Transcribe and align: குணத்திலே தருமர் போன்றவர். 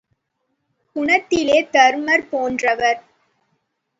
குணத்திலே 0.95 1.57
தருமர் 1.69 2.27
போன்றவர். 2.29 2.99